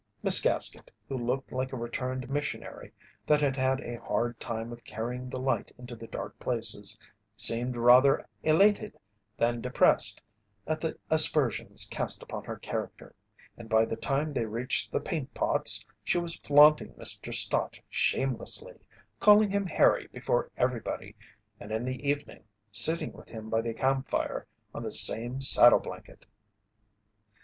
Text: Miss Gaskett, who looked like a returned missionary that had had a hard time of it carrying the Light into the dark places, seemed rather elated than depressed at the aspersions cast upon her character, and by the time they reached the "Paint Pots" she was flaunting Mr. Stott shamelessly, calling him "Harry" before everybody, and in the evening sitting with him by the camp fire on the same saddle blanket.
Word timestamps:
Miss 0.23 0.41
Gaskett, 0.41 0.89
who 1.07 1.15
looked 1.15 1.51
like 1.51 1.71
a 1.71 1.77
returned 1.77 2.27
missionary 2.27 2.91
that 3.27 3.39
had 3.39 3.55
had 3.55 3.79
a 3.81 3.99
hard 4.01 4.39
time 4.39 4.71
of 4.71 4.79
it 4.79 4.83
carrying 4.83 5.29
the 5.29 5.37
Light 5.37 5.71
into 5.77 5.95
the 5.95 6.07
dark 6.07 6.39
places, 6.39 6.97
seemed 7.35 7.77
rather 7.77 8.27
elated 8.41 8.97
than 9.37 9.61
depressed 9.61 10.19
at 10.65 10.81
the 10.81 10.97
aspersions 11.11 11.85
cast 11.85 12.23
upon 12.23 12.43
her 12.45 12.57
character, 12.57 13.13
and 13.55 13.69
by 13.69 13.85
the 13.85 13.95
time 13.95 14.33
they 14.33 14.47
reached 14.47 14.91
the 14.91 14.99
"Paint 14.99 15.35
Pots" 15.35 15.85
she 16.03 16.17
was 16.17 16.39
flaunting 16.39 16.93
Mr. 16.95 17.31
Stott 17.31 17.79
shamelessly, 17.87 18.79
calling 19.19 19.51
him 19.51 19.67
"Harry" 19.67 20.07
before 20.11 20.49
everybody, 20.57 21.15
and 21.59 21.71
in 21.71 21.85
the 21.85 22.09
evening 22.09 22.43
sitting 22.71 23.13
with 23.13 23.29
him 23.29 23.51
by 23.51 23.61
the 23.61 23.71
camp 23.75 24.07
fire 24.09 24.47
on 24.73 24.81
the 24.81 24.91
same 24.91 25.41
saddle 25.41 25.77
blanket. 25.77 26.25